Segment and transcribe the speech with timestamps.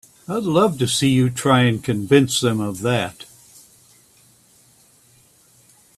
[0.27, 3.25] I'd love to see you try and convince them of that!